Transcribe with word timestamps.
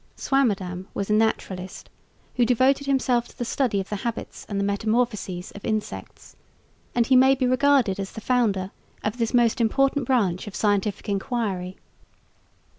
Swammerdam 0.17 0.87
was 0.95 1.11
a 1.11 1.13
naturalist 1.13 1.87
who 2.35 2.43
devoted 2.43 2.87
himself 2.87 3.27
to 3.27 3.37
the 3.37 3.45
study 3.45 3.79
of 3.79 3.89
the 3.89 3.97
habits 3.97 4.47
and 4.49 4.59
the 4.59 4.63
metamorphoses 4.63 5.51
of 5.51 5.63
insects, 5.63 6.35
and 6.95 7.05
he 7.05 7.15
may 7.15 7.35
be 7.35 7.45
regarded 7.45 7.99
as 7.99 8.11
the 8.13 8.19
founder 8.19 8.71
of 9.03 9.19
this 9.19 9.31
most 9.31 9.61
important 9.61 10.07
branch 10.07 10.47
of 10.47 10.55
scientific 10.55 11.07
enquiry. 11.07 11.77